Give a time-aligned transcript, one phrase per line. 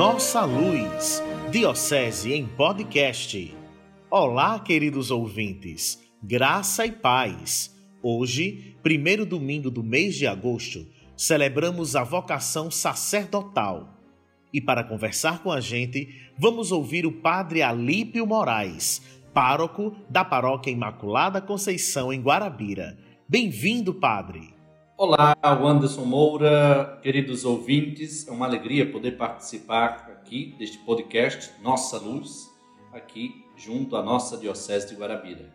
[0.00, 3.54] Nossa Luz, Diocese em Podcast.
[4.10, 7.78] Olá, queridos ouvintes, graça e paz.
[8.02, 13.92] Hoje, primeiro domingo do mês de agosto, celebramos a vocação sacerdotal.
[14.50, 16.08] E para conversar com a gente,
[16.38, 19.02] vamos ouvir o Padre Alípio Moraes,
[19.34, 22.98] pároco da Paróquia Imaculada Conceição em Guarabira.
[23.28, 24.59] Bem-vindo, Padre!
[25.02, 32.50] Olá, Anderson Moura, queridos ouvintes, é uma alegria poder participar aqui deste podcast Nossa Luz,
[32.92, 35.48] aqui junto à nossa Diocese de Guarabira.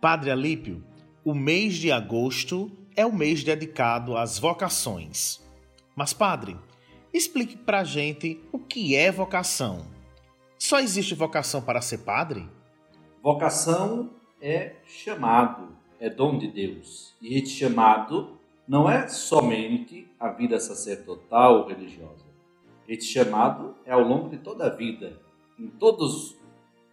[0.00, 0.82] Padre Alípio,
[1.22, 5.46] o mês de agosto é o mês dedicado às vocações.
[5.94, 6.56] Mas, Padre,
[7.12, 9.84] explique para a gente o que é vocação.
[10.58, 12.48] Só existe vocação para ser padre?
[13.22, 14.08] Vocação
[14.40, 17.14] é chamado, é dom de Deus.
[17.20, 22.24] E este chamado não é somente a vida sacerdotal ou religiosa.
[22.88, 25.18] Este chamado é ao longo de toda a vida,
[25.58, 26.36] em todas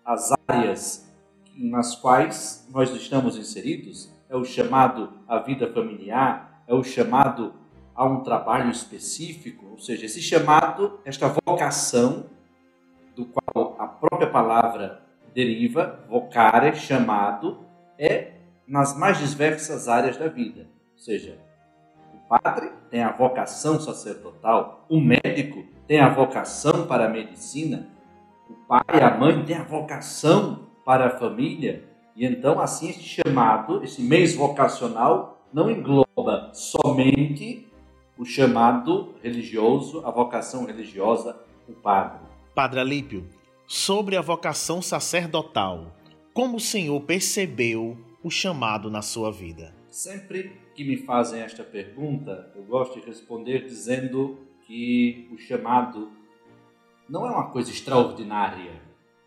[0.06, 1.10] as áreas
[1.56, 4.12] nas quais nós estamos inseridos.
[4.30, 7.54] É o chamado à vida familiar, é o chamado
[7.94, 12.26] a um trabalho específico, ou seja, esse chamado, esta vocação,
[13.16, 17.60] do qual a própria palavra deriva, vocare, chamado,
[18.00, 18.34] é
[18.66, 20.70] nas mais diversas áreas da vida.
[20.94, 21.38] Ou seja,
[22.32, 27.90] padre tem a vocação sacerdotal, o médico tem a vocação para a medicina,
[28.50, 31.84] o pai e a mãe têm a vocação para a família.
[32.16, 37.70] E então, assim, este chamado, esse mês vocacional, não engloba somente
[38.18, 42.20] o chamado religioso, a vocação religiosa, o padre.
[42.56, 43.28] Padre Alípio,
[43.68, 45.88] sobre a vocação sacerdotal,
[46.34, 49.74] como o senhor percebeu o chamado na sua vida?
[49.90, 56.12] Sempre que me fazem esta pergunta, eu gosto de responder dizendo que o chamado
[57.08, 58.82] não é uma coisa extraordinária.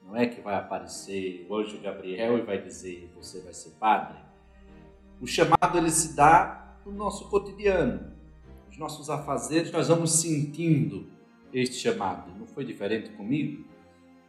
[0.05, 4.19] Não é que vai aparecer o anjo Gabriel e vai dizer você vai ser padre.
[5.21, 8.13] O chamado ele se dá no nosso cotidiano.
[8.69, 11.07] Os nossos afazeres, nós vamos sentindo
[11.53, 12.37] este chamado.
[12.37, 13.65] Não foi diferente comigo.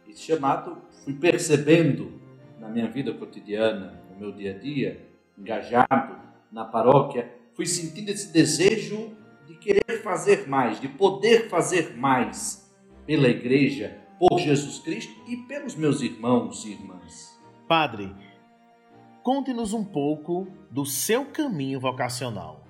[0.08, 2.20] Este chamado fui percebendo
[2.60, 5.04] na minha vida cotidiana, no meu dia a dia,
[5.36, 6.25] engajado
[6.56, 9.14] na paróquia, fui sentindo esse desejo
[9.46, 12.74] de querer fazer mais, de poder fazer mais
[13.04, 17.38] pela igreja, por Jesus Cristo e pelos meus irmãos e irmãs.
[17.68, 18.10] Padre,
[19.22, 22.64] conte-nos um pouco do seu caminho vocacional.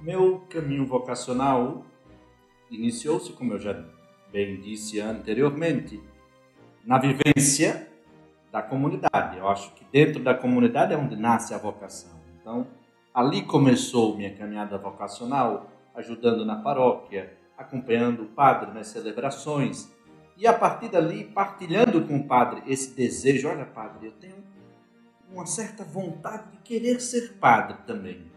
[0.00, 1.84] Meu caminho vocacional
[2.70, 3.84] iniciou-se, como eu já
[4.32, 6.02] bem disse anteriormente,
[6.82, 7.90] na vivência
[8.50, 9.36] da comunidade.
[9.36, 12.16] Eu acho que dentro da comunidade é onde nasce a vocação.
[12.40, 12.66] Então,
[13.16, 19.90] ali começou minha caminhada vocacional, ajudando na paróquia, acompanhando o padre nas celebrações.
[20.36, 24.36] E a partir dali, partilhando com o padre esse desejo: olha, padre, eu tenho
[25.32, 28.30] uma certa vontade de querer ser padre também.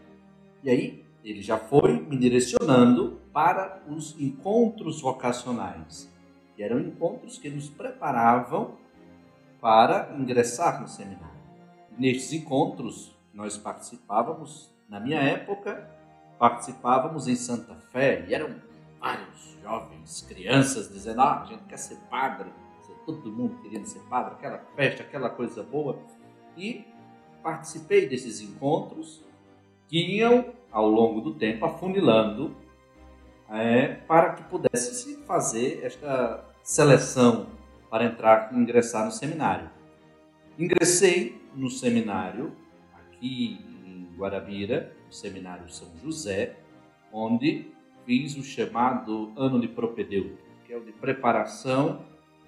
[0.64, 6.10] E aí, ele já foi me direcionando para os encontros vocacionais,
[6.56, 8.78] que eram encontros que nos preparavam
[9.60, 11.28] para ingressar no seminário.
[11.98, 15.88] Nestes encontros, nós participávamos, na minha época,
[16.38, 18.54] participávamos em Santa Fé e eram
[18.98, 22.50] vários jovens, crianças dizendo: ah, a gente quer ser padre,
[23.06, 25.98] todo mundo querendo ser padre, aquela festa, aquela coisa boa.
[26.56, 26.84] E
[27.42, 29.22] participei desses encontros
[29.88, 32.54] que iam, ao longo do tempo, afunilando
[33.50, 37.46] é, para que pudesse se fazer esta seleção
[37.88, 39.68] para entrar, ingressar no seminário.
[40.56, 42.52] Ingressei no seminário
[43.20, 46.56] aqui em Guarabira, no Seminário São José,
[47.12, 47.70] onde
[48.06, 52.02] fiz o chamado ano de propedêutico, que é o de preparação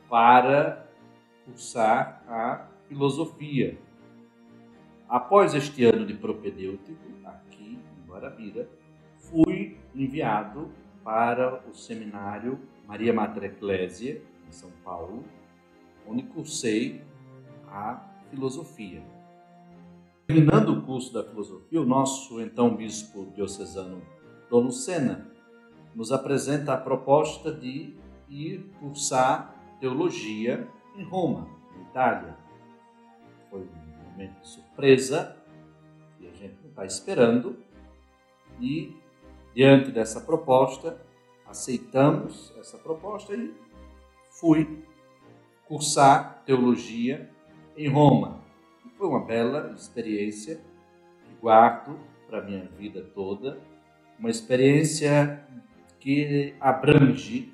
[0.09, 0.89] para
[1.45, 3.79] cursar a filosofia.
[5.07, 8.67] Após este ano de propedêutico, aqui em Guarabira,
[9.19, 10.71] fui enviado
[11.05, 15.23] para o seminário Maria Mater Ecclesia, em São Paulo,
[16.07, 17.03] onde cursei
[17.69, 19.03] a filosofia.
[20.33, 24.01] Terminando o curso da filosofia, o nosso então bispo diocesano
[24.49, 25.31] Dom Lucena
[25.95, 27.95] nos apresenta a proposta de
[28.31, 31.47] ir cursar teologia em Roma,
[31.77, 32.37] na Itália.
[33.51, 35.37] Foi um momento de surpresa
[36.19, 37.59] que a gente não está esperando
[38.59, 38.97] e
[39.55, 40.99] diante dessa proposta
[41.47, 43.53] aceitamos essa proposta e
[44.31, 44.83] fui
[45.69, 47.31] cursar teologia
[47.77, 48.42] em Roma.
[49.03, 50.61] Foi uma bela experiência
[51.25, 53.59] que guardo para a minha vida toda,
[54.17, 55.45] uma experiência
[55.99, 57.53] que abrange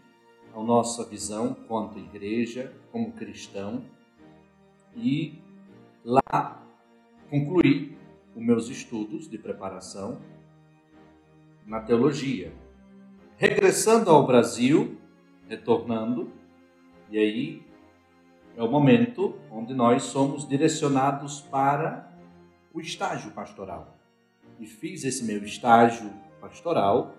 [0.55, 3.83] a nossa visão quanto igreja, como cristão,
[4.95, 5.39] e
[6.05, 6.63] lá
[7.31, 7.97] concluí
[8.37, 10.21] os meus estudos de preparação
[11.65, 12.53] na teologia.
[13.39, 14.99] Regressando ao Brasil,
[15.49, 16.31] retornando,
[17.09, 17.68] e aí
[18.59, 22.13] é o momento onde nós somos direcionados para
[22.75, 23.97] o estágio pastoral.
[24.59, 26.11] E fiz esse meu estágio
[26.41, 27.15] pastoral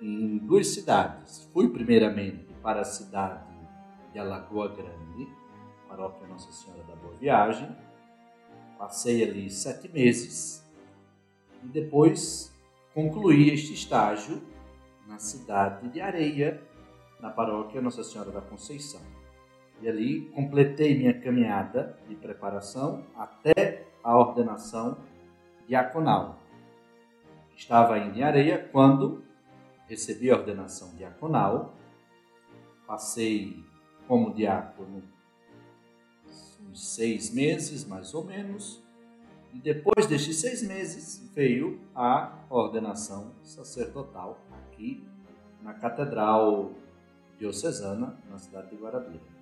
[0.00, 1.46] em duas cidades.
[1.52, 3.44] Fui primeiramente para a cidade
[4.10, 5.28] de Alagoa Grande,
[5.86, 7.68] paróquia Nossa Senhora da Boa Viagem.
[8.78, 10.64] Passei ali sete meses
[11.62, 12.54] e depois
[12.94, 14.42] concluí este estágio
[15.06, 16.62] na cidade de Areia,
[17.20, 19.02] na paróquia Nossa Senhora da Conceição.
[19.84, 24.96] E ali completei minha caminhada de preparação até a ordenação
[25.68, 26.40] diaconal.
[27.54, 29.22] Estava ainda em Areia quando
[29.86, 31.74] recebi a ordenação diaconal
[32.86, 33.62] Passei
[34.08, 35.02] como diácono
[36.70, 38.82] uns seis meses, mais ou menos,
[39.52, 45.06] e depois destes seis meses veio a ordenação sacerdotal aqui
[45.62, 46.72] na Catedral
[47.38, 49.33] Diocesana, na cidade de Guarabira.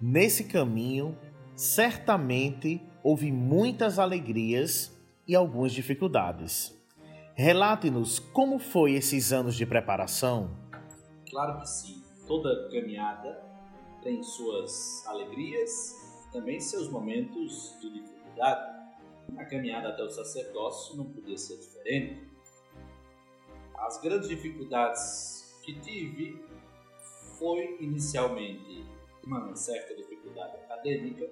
[0.00, 1.18] Nesse caminho,
[1.56, 4.96] certamente houve muitas alegrias
[5.26, 6.72] e algumas dificuldades.
[7.34, 10.56] Relate-nos como foi esses anos de preparação.
[11.28, 13.42] Claro que sim toda caminhada
[14.02, 15.96] tem suas alegrias,
[16.32, 18.78] também seus momentos de dificuldade.
[19.36, 22.28] A caminhada até o sacerdócio não podia ser diferente.
[23.76, 26.40] As grandes dificuldades que tive
[27.36, 28.97] foi inicialmente
[29.28, 31.28] uma certa dificuldade acadêmica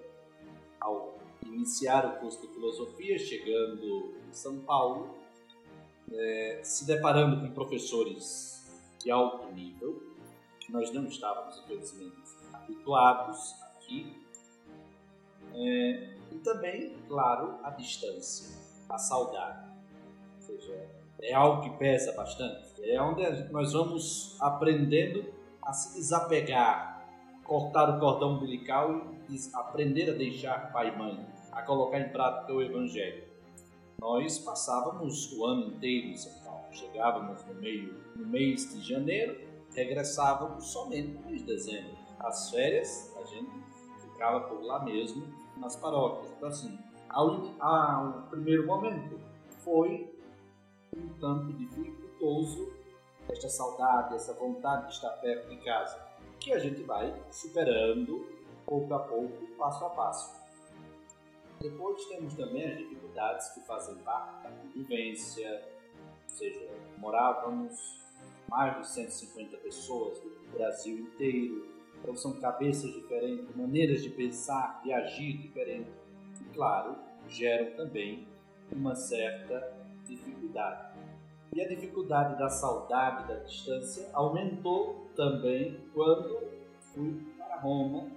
[0.78, 5.16] ao iniciar o curso de filosofia, chegando em São Paulo,
[6.12, 8.64] é, se deparando com professores
[9.02, 10.02] de alto nível,
[10.68, 12.16] nós não estávamos, infelizmente,
[12.52, 14.14] habituados aqui.
[15.54, 18.54] É, e também, claro, a distância,
[18.88, 19.70] a saudade.
[20.36, 20.90] Ou seja,
[21.22, 22.66] é algo que pesa bastante.
[22.84, 25.24] É onde nós vamos aprendendo
[25.62, 26.95] a se desapegar,
[27.46, 32.52] cortar o cordão umbilical e aprender a deixar pai e mãe, a colocar em prática
[32.52, 33.24] o Evangelho.
[34.00, 36.66] Nós passávamos o ano inteiro em São Paulo.
[36.70, 39.46] Chegávamos no meio no mês de janeiro
[39.76, 41.96] regressávamos somente no mês de dezembro.
[42.18, 43.50] As férias, a gente
[44.00, 45.22] ficava por lá mesmo,
[45.58, 46.32] nas paróquias.
[46.32, 46.78] Então, assim,
[47.08, 49.20] ao, ao primeiro momento
[49.62, 50.10] foi
[50.96, 52.72] um tanto dificultoso
[53.28, 56.05] esta saudade, essa vontade de estar perto de casa,
[56.46, 58.24] que a gente vai superando
[58.64, 60.40] pouco a pouco, passo a passo.
[61.60, 65.60] Depois temos também as dificuldades que fazem parte da convivência,
[66.22, 68.00] ou seja, morávamos
[68.48, 71.66] mais de 150 pessoas do Brasil inteiro.
[72.00, 75.92] Então são cabeças diferentes, maneiras de pensar, de agir diferentes.
[76.40, 76.94] E claro,
[77.26, 78.24] geram também
[78.70, 80.85] uma certa dificuldade.
[81.56, 86.38] E a dificuldade da saudade, da distância, aumentou também quando
[86.92, 88.10] fui para Roma.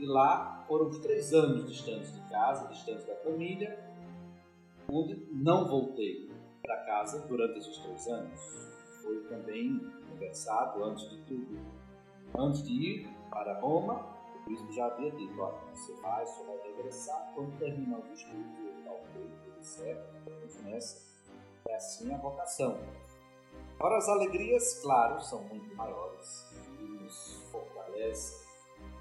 [0.00, 3.78] E lá foram os três anos distantes de casa, distantes da família,
[4.90, 6.30] onde não voltei
[6.62, 8.40] para casa durante esses três anos
[9.02, 9.78] foi também
[10.08, 11.58] conversado antes de tudo.
[12.34, 14.06] Antes de ir para Roma,
[14.36, 18.84] o bispo já havia dito: olha, você vai, você vai regressar quando terminar os estudos,
[18.86, 21.13] tal coisa, estamos nessa.
[21.68, 22.78] É assim a vocação.
[23.78, 28.46] Agora, as alegrias, claro, são muito maiores e nos fortalecem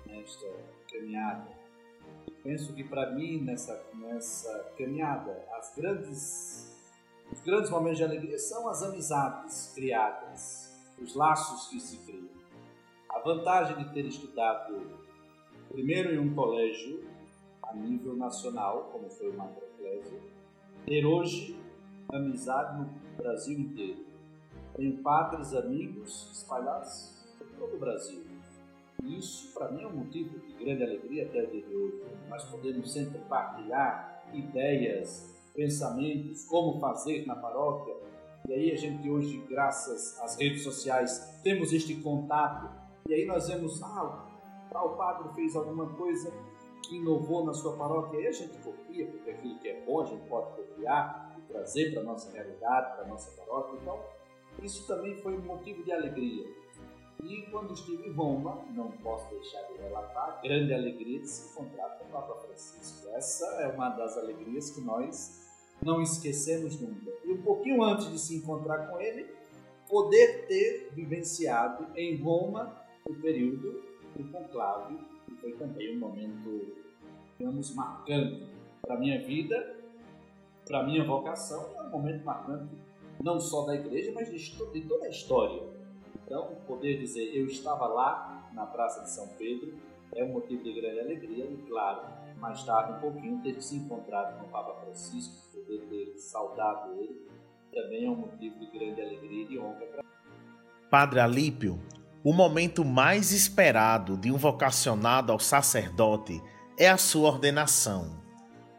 [0.05, 0.48] nesta
[0.91, 1.48] caminhada.
[2.41, 6.74] Penso que para mim, nessa, nessa caminhada, as grandes
[7.34, 12.29] os grandes momentos de alegria são as amizades criadas, os laços que se criam.
[13.10, 15.00] A vantagem de ter estudado
[15.67, 17.03] primeiro em um colégio
[17.63, 20.22] a nível nacional, como foi o Macroclésio,
[20.86, 21.60] ter hoje
[22.17, 24.05] amizade no Brasil inteiro.
[24.75, 28.24] Tenho padres, amigos espalhados por todo o Brasil.
[29.03, 32.01] E isso, para mim, é um motivo de grande alegria até o dia de hoje.
[32.29, 37.96] Nós podemos sempre partilhar ideias, pensamentos, como fazer na paróquia.
[38.48, 42.70] E aí a gente hoje, graças às redes sociais, temos este contato.
[43.08, 44.27] E aí nós vemos, ah,
[44.72, 46.32] tal padre fez alguma coisa
[46.93, 48.19] que inovou na sua paróquia.
[48.19, 51.91] E a gente copia, porque aquilo que é bom a gente pode copiar e trazer
[51.91, 53.79] para a nossa realidade, para a nossa paróquia.
[53.81, 54.00] Então,
[54.62, 56.45] isso também foi um motivo de alegria.
[57.23, 61.89] E quando estive em Roma, não posso deixar de relatar grande alegria de se encontrar
[61.97, 63.07] com o Papa Francisco.
[63.09, 65.41] Essa é uma das alegrias que nós
[65.81, 67.12] não esquecemos nunca.
[67.23, 69.33] E um pouquinho antes de se encontrar com ele,
[69.89, 73.83] poder ter vivenciado em Roma o período
[74.15, 76.83] do conclave, que foi também um momento,
[77.38, 78.48] digamos, marcante
[78.82, 79.78] para a minha vida,
[80.66, 82.75] para a minha vocação, é um momento marcante
[83.22, 84.38] não só da igreja, mas de,
[84.72, 85.62] de toda a história.
[86.25, 89.74] Então, poder dizer eu estava lá na Praça de São Pedro
[90.16, 92.02] é um motivo de grande alegria e, claro,
[92.40, 97.28] mais tarde um pouquinho ter se encontrado com o Papa Francisco, poder ter saudado ele,
[97.74, 100.04] também é um motivo de grande alegria e de honra para
[100.90, 101.80] Padre Alípio,
[102.24, 106.42] o momento mais esperado de um vocacionado ao sacerdote
[106.77, 108.22] é a sua ordenação.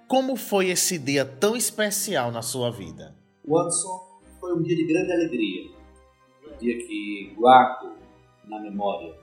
[0.09, 3.15] Como foi esse dia tão especial na sua vida?
[3.47, 5.71] Anderson foi um dia de grande alegria.
[6.47, 7.93] Um dia que guardo
[8.47, 9.15] na memória.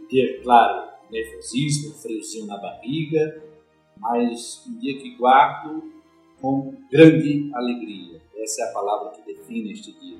[0.00, 3.42] Um dia, claro, nervosismo, friozinho na barriga,
[3.98, 5.92] mas um dia que guardo
[6.40, 8.20] com grande alegria.
[8.36, 10.18] Essa é a palavra que define este dia.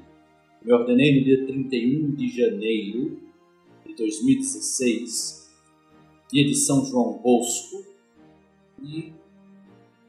[0.63, 3.21] Me ordenei no dia 31 de janeiro
[3.87, 5.38] de 2016,
[6.31, 7.85] dia de São João Bosco,
[8.83, 9.13] e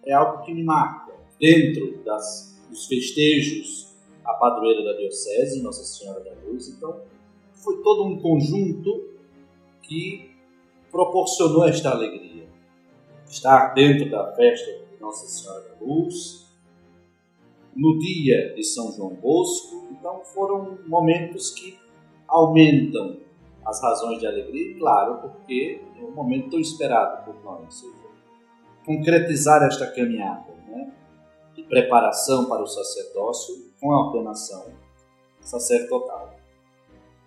[0.06, 1.14] é algo que me marca.
[1.40, 3.96] Dentro das, dos festejos,
[4.26, 7.02] a padroeira da Diocese, Nossa Senhora da Luz, então
[7.54, 9.10] foi todo um conjunto
[9.82, 10.32] que
[10.92, 12.48] proporcionou esta alegria.
[13.28, 16.48] Estar dentro da festa de Nossa Senhora da Luz,
[17.76, 21.78] no dia de São João Bosco, então foram momentos que
[22.28, 23.18] aumentam
[23.70, 27.84] as razões de alegria, claro, porque é um momento tão esperado por nós.
[28.86, 30.92] Concretizar esta caminhada né,
[31.54, 34.74] de preparação para o sacerdócio com a ordenação
[35.42, 36.36] sacerdotal.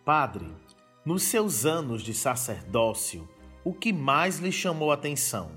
[0.04, 0.46] Padre,
[1.04, 3.28] nos seus anos de sacerdócio,
[3.64, 5.50] o que mais lhe chamou a atenção?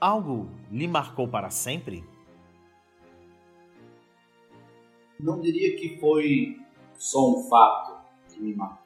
[0.00, 2.04] Algo lhe marcou para sempre?
[5.18, 6.56] Não diria que foi
[6.94, 7.96] só um fato
[8.28, 8.85] que me marcou.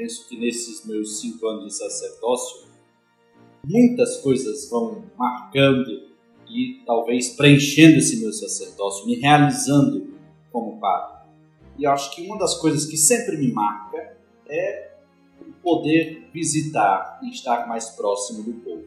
[0.00, 2.66] Penso que nesses meus cinco anos de sacerdócio,
[3.62, 6.08] muitas coisas vão marcando
[6.48, 10.14] e talvez preenchendo esse meu sacerdócio, me realizando
[10.50, 11.28] como padre.
[11.78, 14.16] E acho que uma das coisas que sempre me marca
[14.48, 14.92] é
[15.62, 18.86] poder visitar e estar mais próximo do povo.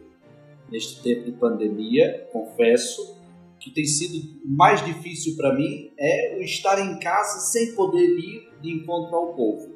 [0.67, 3.20] Neste tempo de pandemia, confesso
[3.60, 8.51] que tem sido mais difícil para mim é o estar em casa sem poder ir
[8.63, 9.73] de encontro ao povo,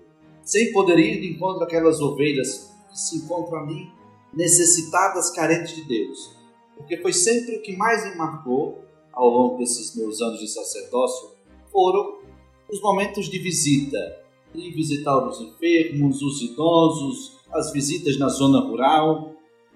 [0.48, 3.92] sem poder ir de encontro àquelas ovelhas que se encontram ali
[4.34, 6.32] necessitadas, carentes de Deus.
[6.77, 11.32] Porque foi sempre o que mais me marcou ao longo desses meus anos de sacerdócio
[11.70, 12.20] foram
[12.72, 13.98] os momentos de visita,
[14.56, 19.34] ir visitar os enfermos, os idosos, as visitas na zona rural.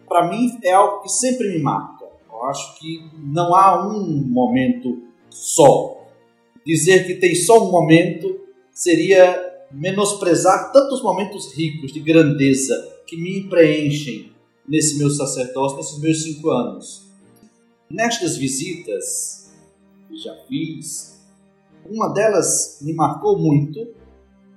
[0.07, 2.05] Para mim é algo que sempre me marca.
[2.29, 5.97] Eu acho que não há um momento só.
[6.65, 8.39] Dizer que tem só um momento
[8.71, 12.75] seria menosprezar tantos momentos ricos de grandeza
[13.05, 14.31] que me preenchem
[14.67, 17.09] nesse meu sacerdócio, nesses meus cinco anos.
[17.89, 19.51] Nestas visitas
[20.07, 21.21] que já fiz,
[21.85, 23.79] uma delas me marcou muito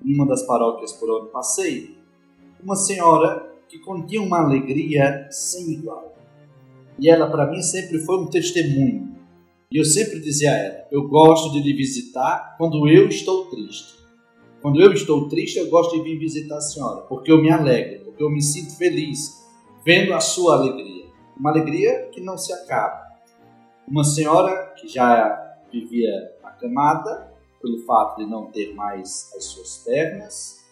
[0.04, 1.96] em uma das paróquias por onde passei,
[2.62, 6.14] uma senhora que continha uma alegria sem igual.
[6.98, 9.16] E ela, para mim, sempre foi um testemunho.
[9.70, 13.93] E eu sempre dizia a ela: eu gosto de lhe visitar quando eu estou triste.
[14.64, 18.06] Quando eu estou triste, eu gosto de vir visitar a senhora, porque eu me alegro,
[18.06, 19.44] porque eu me sinto feliz
[19.84, 21.04] vendo a sua alegria.
[21.38, 23.06] Uma alegria que não se acaba.
[23.86, 26.08] Uma senhora que já vivia
[26.42, 27.30] acamada,
[27.60, 30.64] pelo fato de não ter mais as suas pernas,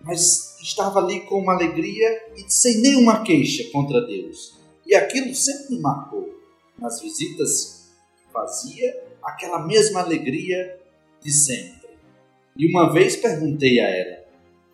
[0.00, 4.60] mas estava ali com uma alegria e sem nenhuma queixa contra Deus.
[4.86, 6.32] E aquilo sempre me marcou.
[6.78, 10.80] Nas visitas que fazia, aquela mesma alegria
[11.20, 11.81] de sempre.
[12.56, 14.18] E uma vez perguntei a ela: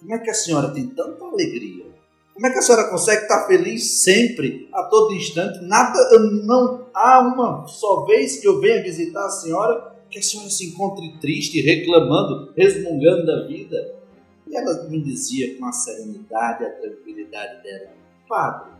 [0.01, 1.87] como é que a senhora tem tanta alegria?
[2.35, 5.65] Como é que a senhora consegue estar feliz sempre, a todo instante?
[5.65, 5.99] Nada,
[6.45, 10.69] não há uma só vez que eu venha visitar a senhora que a senhora se
[10.69, 13.97] encontre triste, reclamando, resmungando da vida.
[14.47, 17.91] E ela me dizia com a serenidade e a tranquilidade dela:
[18.29, 18.71] Padre,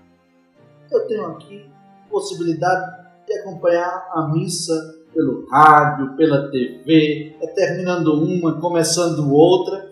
[0.91, 1.67] eu tenho aqui
[2.09, 9.89] possibilidade de acompanhar a missa pelo rádio, pela TV, é terminando uma, começando outra.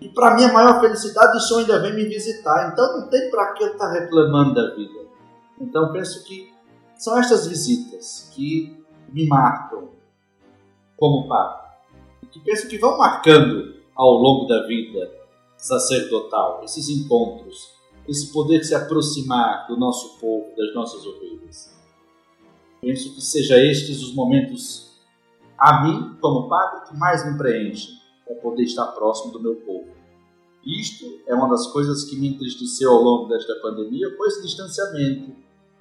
[0.00, 2.70] E para minha maior felicidade, o Senhor ainda vem me visitar.
[2.72, 5.00] Então não tem para que eu estar tá reclamando da vida.
[5.60, 6.52] Então penso que
[6.96, 8.76] são estas visitas que
[9.12, 9.88] me marcam,
[10.96, 11.68] como padre,
[12.30, 15.10] que penso que vão marcando ao longo da vida
[15.56, 17.72] sacerdotal, esses encontros,
[18.06, 21.77] esse poder se aproximar do nosso povo, das nossas ovelhas.
[22.80, 24.98] Penso que seja estes os momentos,
[25.58, 27.94] a mim, como padre, que mais me preenchem,
[28.24, 29.88] para poder estar próximo do meu povo.
[30.64, 35.32] Isto é uma das coisas que me entristeceu ao longo desta pandemia, foi esse distanciamento.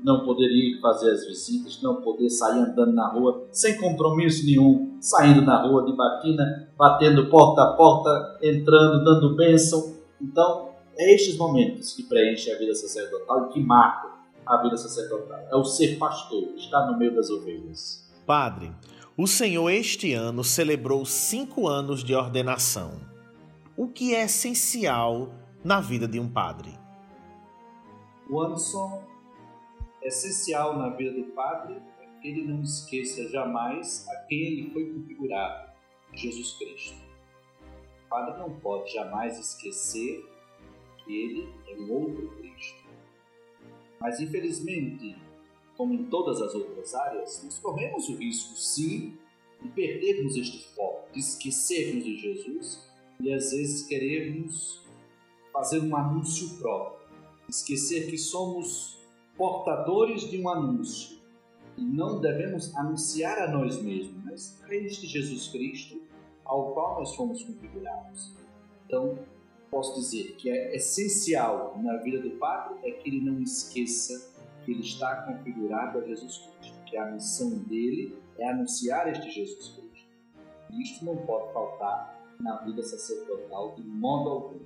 [0.03, 4.95] Não poder ir fazer as visitas, não poder sair andando na rua sem compromisso nenhum,
[5.01, 9.95] saindo na rua de batina, batendo porta a porta, entrando, dando bênção.
[10.21, 14.16] Então, é estes momentos que preenchem a vida sacerdotal e que marcam
[14.47, 15.47] a vida sacerdotal.
[15.51, 18.07] É o ser pastor, estar no meio das ovelhas.
[18.25, 18.71] Padre,
[19.15, 22.99] o Senhor este ano celebrou cinco anos de ordenação.
[23.75, 25.29] O que é essencial
[25.63, 26.77] na vida de um padre?
[28.29, 29.03] O Anderson,
[30.01, 34.85] essencial na vida do padre é que ele não esqueça jamais a quem ele foi
[34.91, 35.71] configurado,
[36.13, 36.97] Jesus Cristo.
[38.05, 40.25] O padre não pode jamais esquecer
[40.97, 42.86] que ele é um outro Cristo.
[43.99, 45.15] Mas, infelizmente,
[45.75, 49.17] como em todas as outras áreas, nós corremos o risco, sim,
[49.61, 52.87] de perdermos este foco, de esquecermos de Jesus
[53.19, 54.81] e às vezes querermos
[55.51, 57.07] fazer um anúncio próprio,
[57.49, 58.97] esquecer que somos
[59.35, 61.17] portadores de um anúncio
[61.77, 66.01] e não devemos anunciar a nós mesmos, mas a este Jesus Cristo
[66.43, 68.33] ao qual nós fomos configurados.
[68.85, 69.19] Então,
[69.69, 74.31] posso dizer que é essencial na vida do padre é que ele não esqueça
[74.63, 79.69] que ele está configurado a Jesus Cristo, que a missão dele é anunciar este Jesus
[79.69, 80.07] Cristo.
[80.69, 84.59] E isto não pode faltar na vida sacerdotal de modo algum.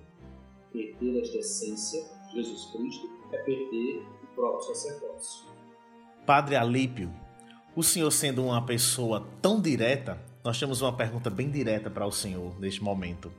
[0.71, 2.03] Perder esta essência,
[2.33, 5.45] Jesus Cristo, é perder o próprio sacerdócio.
[6.25, 7.13] Padre Alípio,
[7.75, 12.11] o senhor sendo uma pessoa tão direta, nós temos uma pergunta bem direta para o
[12.11, 13.31] senhor neste momento.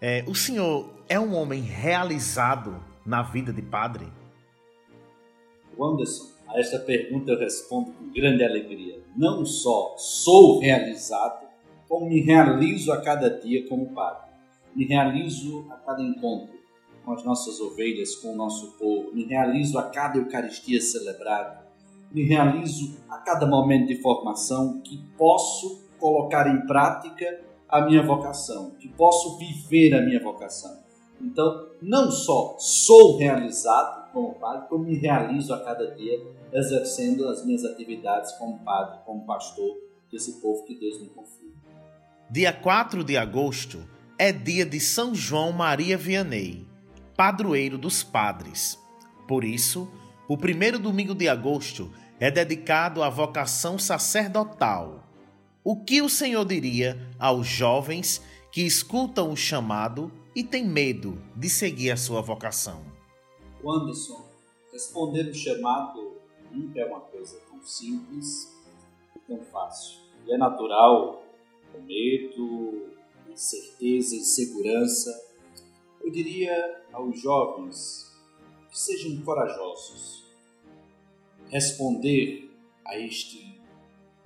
[0.00, 4.06] É, o senhor é um homem realizado na vida de padre?
[5.80, 9.00] Anderson, a esta pergunta eu respondo com grande alegria.
[9.16, 11.46] Não só sou realizado,
[11.88, 14.26] como me realizo a cada dia como padre.
[14.74, 16.54] Me realizo a cada encontro
[17.02, 19.14] com as nossas ovelhas, com o nosso povo.
[19.14, 21.66] Me realizo a cada Eucaristia celebrada.
[22.12, 28.72] Me realizo a cada momento de formação que posso colocar em prática a minha vocação,
[28.78, 30.84] que posso viver a minha vocação.
[31.20, 37.44] Então, não só sou realizado como padre, como me realizo a cada dia exercendo as
[37.44, 39.76] minhas atividades como padre, como pastor
[40.10, 41.50] desse povo que Deus me confia.
[42.30, 43.82] Dia 4 de agosto
[44.18, 46.66] é dia de São João Maria Vianney,
[47.16, 48.78] padroeiro dos padres.
[49.26, 49.88] Por isso,
[50.28, 55.05] o primeiro domingo de agosto é dedicado à vocação sacerdotal
[55.68, 61.50] o que o Senhor diria aos jovens que escutam o chamado e têm medo de
[61.50, 62.84] seguir a sua vocação?
[63.66, 64.24] Anderson,
[64.72, 66.18] responder o chamado
[66.52, 68.54] nunca é uma coisa tão simples
[69.26, 69.98] tão fácil.
[70.24, 71.24] E é natural
[71.74, 72.86] o medo,
[73.28, 75.10] incerteza, insegurança.
[76.00, 78.16] Eu diria aos jovens
[78.70, 80.26] que sejam corajosos.
[81.48, 82.48] Responder
[82.84, 83.60] a este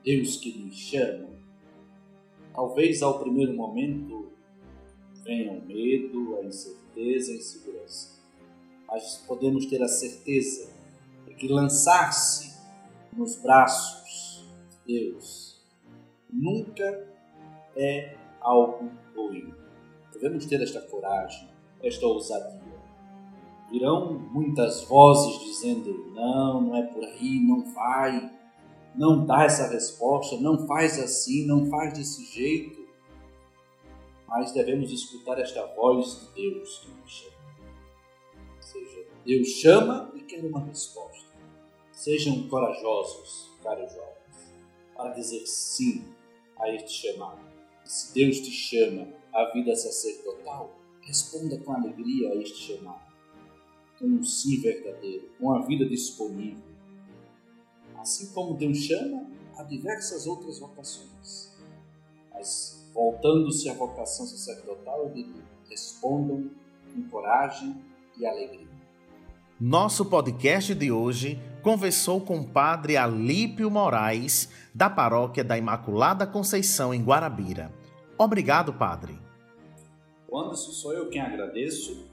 [0.05, 1.30] Deus que nos chama.
[2.55, 4.33] Talvez ao primeiro momento
[5.25, 8.21] venha o medo, a incerteza, a insegurança.
[8.89, 10.71] Mas podemos ter a certeza
[11.27, 12.59] de que lançar-se
[13.17, 14.45] nos braços
[14.87, 15.61] de Deus
[16.33, 17.09] nunca
[17.77, 19.53] é algo ruim.
[20.13, 21.49] Devemos ter esta coragem,
[21.83, 22.61] esta ousadia.
[23.71, 28.31] Virão muitas vozes dizendo: não, não é por aí, não vai,
[28.95, 32.89] não dá essa resposta, não faz assim, não faz desse jeito.
[34.27, 37.37] Mas devemos escutar esta voz de Deus que nos chama.
[38.61, 41.31] Seja, Deus chama e quer uma resposta.
[41.93, 44.55] Sejam corajosos, caros jovens,
[44.97, 46.05] para dizer sim
[46.59, 47.41] a este chamado.
[47.85, 50.71] Se Deus te chama à vida sacerdotal,
[51.03, 53.11] responda com alegria a este chamado.
[53.99, 56.70] Com um sim verdadeiro, com a vida disponível
[58.01, 61.55] assim como Deus chama a diversas outras vocações.
[62.33, 66.51] Mas, voltando-se à vocação sacerdotal, eu diria: respondam
[66.93, 67.77] com coragem
[68.19, 68.69] e alegria.
[69.61, 76.95] Nosso podcast de hoje conversou com o padre Alípio Moraes, da paróquia da Imaculada Conceição,
[76.95, 77.71] em Guarabira.
[78.17, 79.19] Obrigado, padre.
[80.33, 82.09] Anderson, sou eu quem agradeço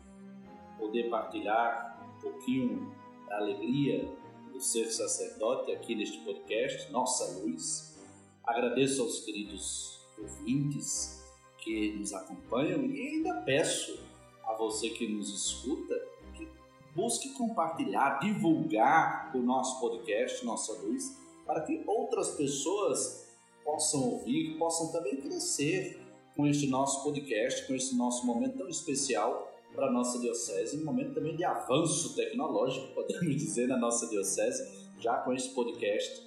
[0.77, 2.91] poder partilhar um pouquinho
[3.29, 4.09] da alegria
[4.57, 7.95] do ser sacerdote aqui neste podcast, Nossa Luz.
[8.43, 11.23] Agradeço aos queridos ouvintes
[11.59, 13.99] que nos acompanham e ainda peço
[14.43, 15.93] a você que nos escuta
[16.33, 16.47] que
[16.95, 21.15] busque compartilhar, divulgar o nosso podcast, Nossa Luz,
[21.45, 23.27] para que outras pessoas
[23.63, 26.01] possam ouvir, possam também crescer
[26.35, 29.46] com este nosso podcast, com este nosso momento tão especial
[29.77, 34.67] para a nossa diocese, um momento também de avanço tecnológico, podemos dizer, na nossa diocese,
[34.99, 36.25] já com esse podcast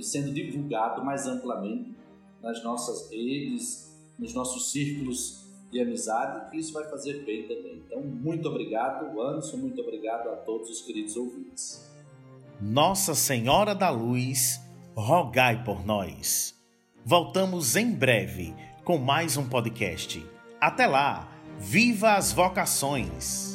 [0.00, 1.96] sendo divulgado mais amplamente
[2.40, 7.82] nas nossas redes, nos nossos círculos de amizade, que isso vai fazer bem também.
[7.84, 11.90] Então, muito obrigado, Anderson, muito obrigado a todos os queridos ouvintes.
[12.60, 14.60] Nossa Senhora da Luz,
[14.94, 16.54] rogai por nós.
[17.04, 20.24] Voltamos em breve com mais um podcast.
[20.60, 21.31] Até lá,
[21.62, 23.51] viva as vocações!